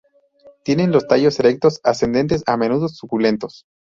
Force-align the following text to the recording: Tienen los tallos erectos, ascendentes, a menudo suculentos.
Tienen 0.63 0.91
los 0.91 1.05
tallos 1.05 1.39
erectos, 1.39 1.79
ascendentes, 1.83 2.41
a 2.47 2.57
menudo 2.57 2.87
suculentos. 2.89 3.65